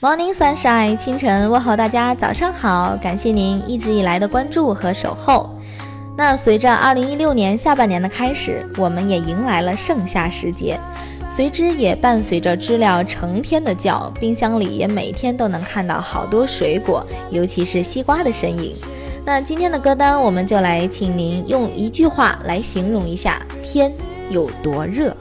[0.00, 1.50] Morning Sunshine，清晨。
[1.50, 2.96] 问候大家，早上好！
[3.02, 5.58] 感谢您一直以来的关注和守候。
[6.16, 10.80] 那随着二零一六年下半年的开始，我们也迎来了盛夏时节，
[11.34, 18.72] 随之也伴随着知了成天的叫，冰箱里也每天都能看到好多水果，尤其是西瓜的身影。
[19.26, 23.92] 那今天的歌单，我们就来请您用一句话来形容一下天
[24.30, 25.16] 有多热。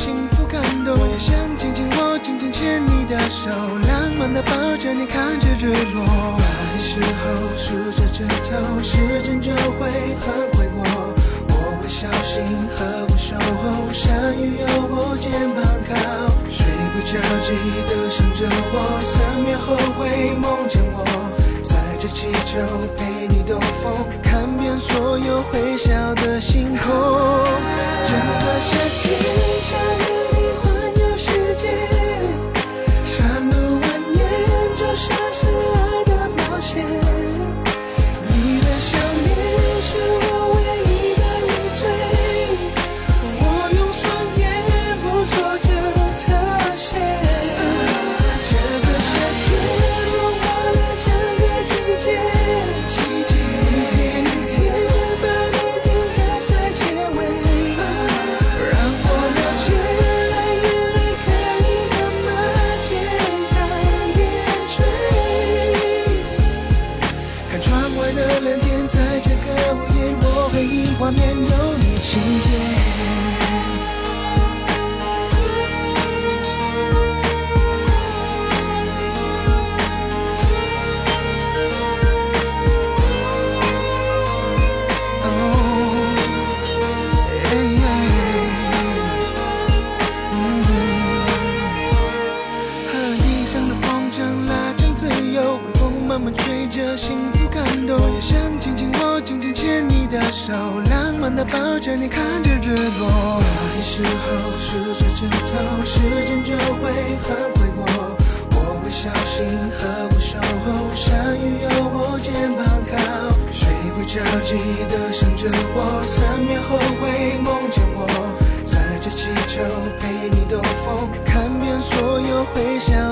[0.00, 0.96] 幸福感动。
[0.98, 3.50] 我也想紧紧握，紧紧牵你的手，
[3.84, 6.00] 浪漫的抱着你，看着日落。
[6.40, 9.92] 白的时候数着指头，时间就会
[10.24, 10.24] 很
[10.56, 10.80] 快过。
[11.52, 12.40] 我会小心
[12.72, 14.08] 呵护守候，下
[14.40, 15.92] 雨有我肩膀靠，
[16.48, 17.52] 睡不着记
[17.84, 19.12] 得想着我，三
[19.44, 21.04] 秒后会梦见我，
[21.62, 22.56] 载着气球
[22.96, 24.48] 陪你兜风，看
[24.78, 26.86] 所有会笑的星空。
[28.04, 29.08] 整个夏天
[29.62, 30.64] 想和你环
[31.00, 31.62] 游世界，
[33.04, 34.18] 山路蜿蜒
[34.76, 37.19] 就像是爱的冒险。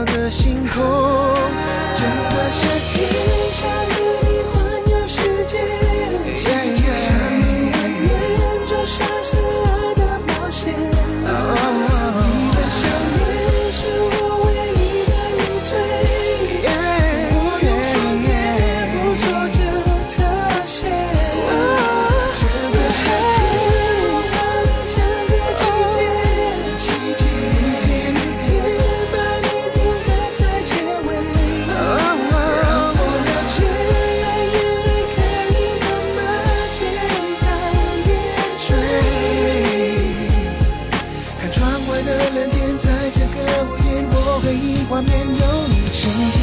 [0.04, 0.82] 的星空。
[1.94, 2.50] 整个
[44.40, 46.38] 回忆画面有你情节。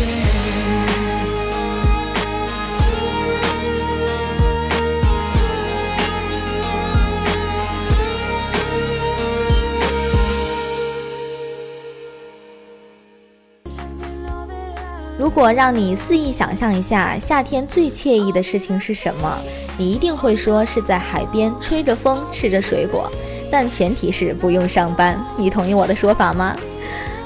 [15.18, 19.40] 如果让你肆意想象一下夏天最惬意的事情是什么，
[19.78, 23.10] 你一定会说是在海边吹着风吃着水果，
[23.50, 25.20] 但前提是不用上班。
[25.38, 26.56] 你同意我的说法吗？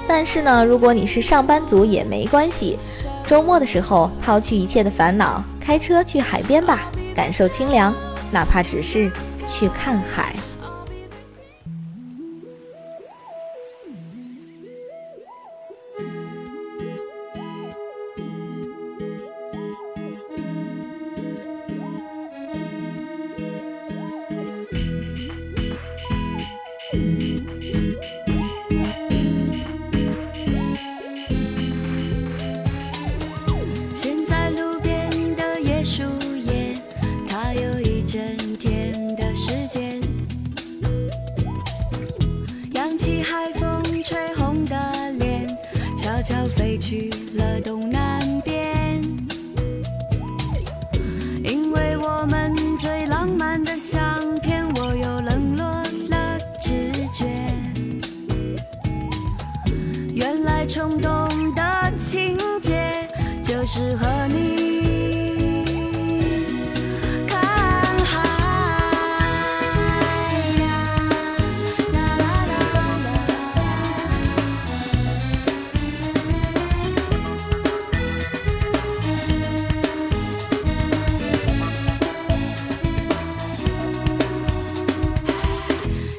[0.10, 2.80] 但是呢，如果你是上班族也没关系，
[3.24, 7.94] 周末的时候抛去一切的烦恼，开车去海边吧，感受清凉，
[8.32, 9.12] 哪怕只是
[9.46, 10.34] 去看海。
[63.98, 65.64] 和你
[67.28, 67.38] 看
[68.06, 68.18] 海。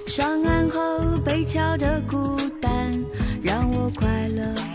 [0.06, 2.70] 上岸后，北桥的孤单
[3.42, 4.69] 让我快乐。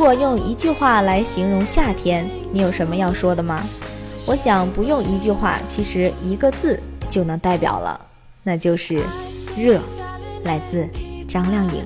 [0.00, 3.62] 如果用一句话来形容夏天你有什么要说的吗？
[4.26, 6.80] 我想不用一句话其实一个字
[7.10, 8.00] 就能代表了
[8.42, 9.02] 那就是
[9.54, 9.78] 热
[10.44, 10.88] 来自
[11.28, 11.84] 张靓颖。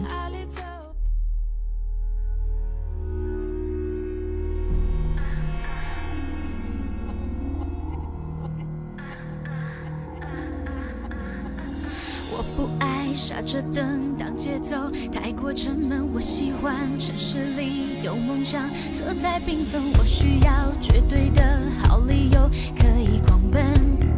[17.15, 24.14] 城市里有梦想，色彩缤纷，我需要绝对的好理由可以狂奔。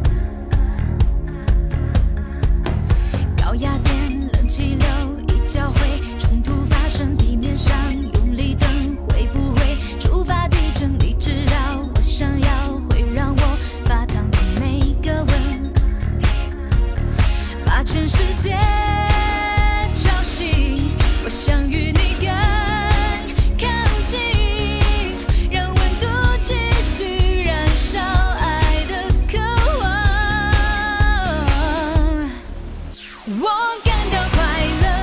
[34.58, 34.95] I love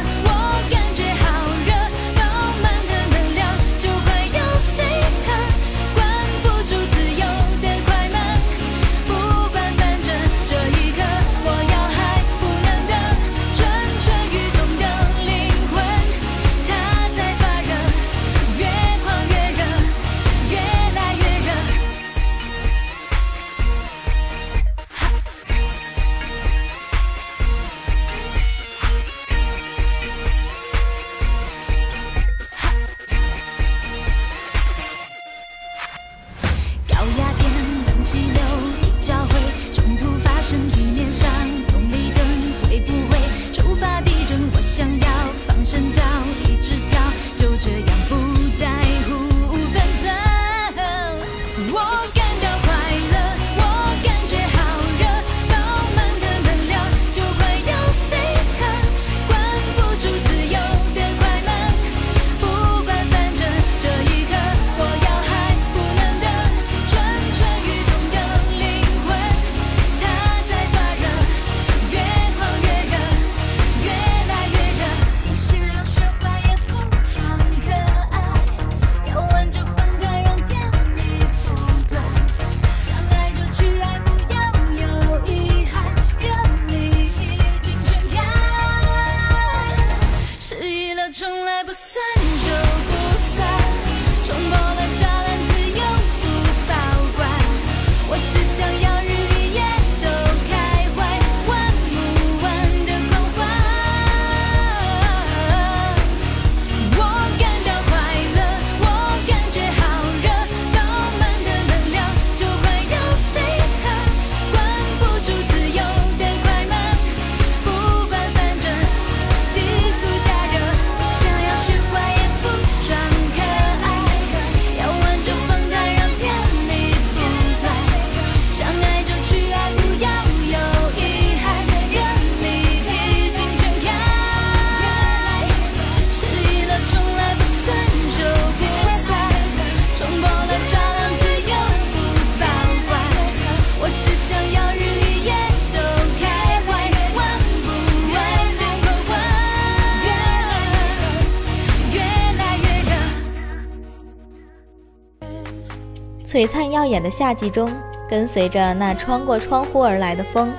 [156.83, 157.71] 耀眼的夏季中，
[158.09, 160.51] 跟随着那穿过窗户而来的风，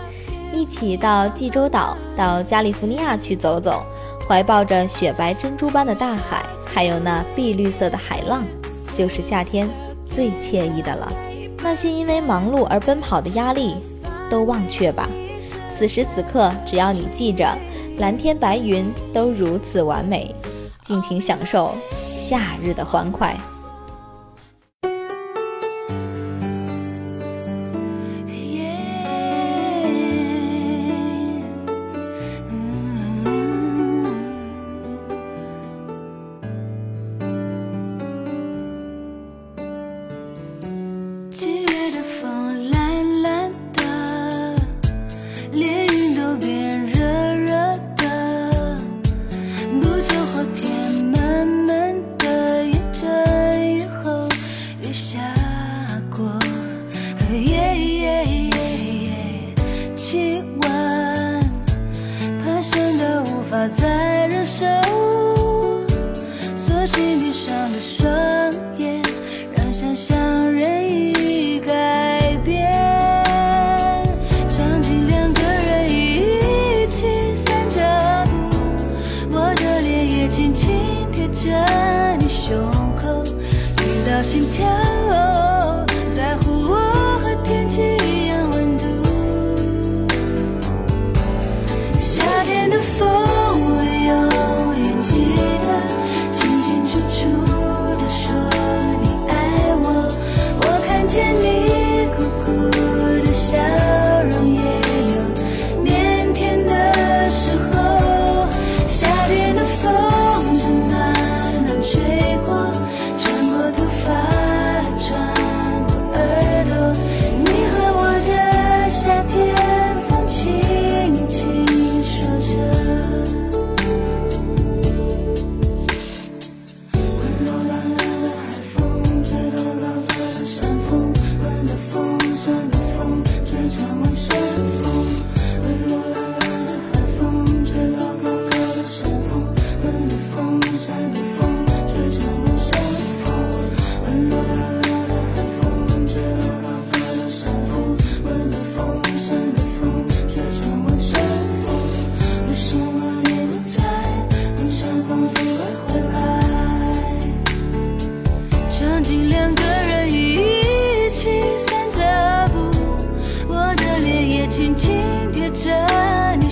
[0.50, 3.84] 一起到济州岛、到加利福尼亚去走走，
[4.26, 8.42] 怀抱着雪白珍珠般的大海，还有那碧绿色的海浪，
[8.94, 9.68] 就是夏天
[10.08, 11.12] 最惬意的了。
[11.62, 13.76] 那些因为忙碌而奔跑的压力，
[14.30, 15.06] 都忘却吧。
[15.68, 17.46] 此时此刻，只要你记着，
[17.98, 20.34] 蓝天白云都如此完美，
[20.80, 21.74] 尽情享受
[22.16, 23.36] 夏日的欢快。
[84.54, 84.64] 听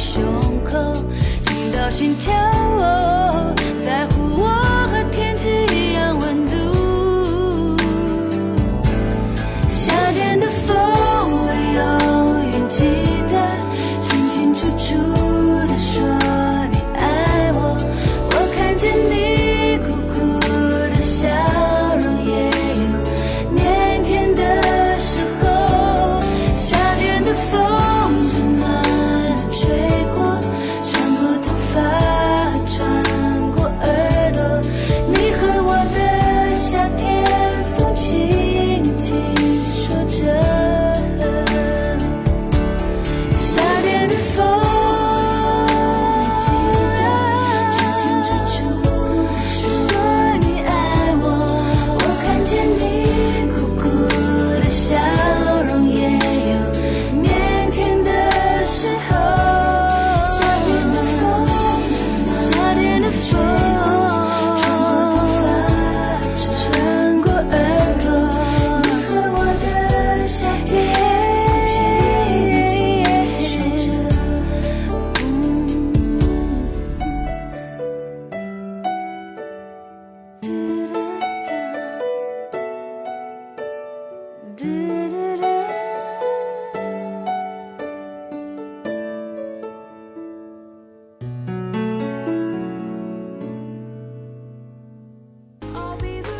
[0.03, 0.21] 胸
[0.65, 0.93] 口，
[1.47, 2.35] 听到心跳，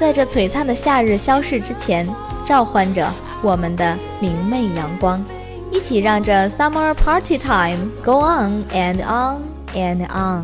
[0.03, 2.13] 在这璀璨的夏日消逝之前，
[2.45, 3.09] 召唤着
[3.41, 5.25] 我们的明媚阳光，
[5.71, 9.43] 一起让这 summer party time go on and on
[9.77, 10.43] and on。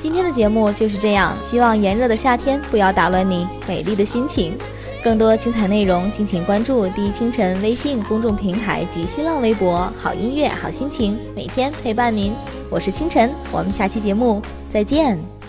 [0.00, 4.56] 今天的节目就是这样，希望炎热的夏天不要打乱你美丽的心情。
[5.02, 9.86] 更多精彩内容，敬请关注第一清晨微信公众平台及新浪微博。
[10.00, 12.32] 好音乐，好心情，每天陪伴您。
[12.70, 14.40] 我是清晨，我们下期节目
[14.70, 15.43] 再见。